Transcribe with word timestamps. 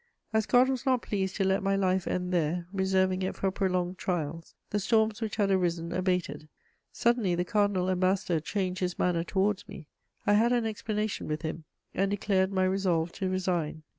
As 0.33 0.47
God 0.47 0.67
was 0.67 0.83
not 0.83 1.03
pleased 1.03 1.35
to 1.35 1.43
let 1.43 1.61
my 1.61 1.75
life 1.75 2.07
end 2.07 2.33
there, 2.33 2.65
reserving 2.73 3.21
it 3.21 3.35
for 3.35 3.51
prolonged 3.51 3.99
trials, 3.99 4.55
the 4.71 4.79
storms 4.79 5.21
which 5.21 5.35
had 5.35 5.51
arisen 5.51 5.91
abated. 5.93 6.47
Suddenly 6.91 7.35
the 7.35 7.45
Cardinal 7.45 7.87
Ambassador 7.87 8.39
changed 8.39 8.79
his 8.79 8.97
manner 8.97 9.23
towards 9.23 9.67
me; 9.69 9.85
I 10.25 10.33
had 10.33 10.53
an 10.53 10.65
explanation 10.65 11.27
with 11.27 11.43
him, 11.43 11.65
and 11.93 12.09
declared 12.09 12.51
my 12.51 12.63
resolve 12.63 13.11
to 13.11 13.29
resign. 13.29 13.83